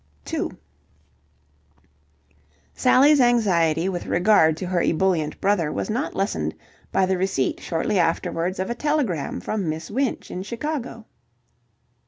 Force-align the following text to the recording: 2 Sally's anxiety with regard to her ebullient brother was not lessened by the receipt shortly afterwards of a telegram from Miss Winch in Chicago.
2 0.25 0.57
Sally's 2.73 3.21
anxiety 3.21 3.87
with 3.87 4.07
regard 4.07 4.57
to 4.57 4.65
her 4.65 4.81
ebullient 4.81 5.39
brother 5.39 5.71
was 5.71 5.91
not 5.91 6.15
lessened 6.15 6.55
by 6.91 7.05
the 7.05 7.19
receipt 7.19 7.59
shortly 7.59 7.99
afterwards 7.99 8.57
of 8.57 8.71
a 8.71 8.73
telegram 8.73 9.39
from 9.39 9.69
Miss 9.69 9.91
Winch 9.91 10.31
in 10.31 10.41
Chicago. 10.41 11.05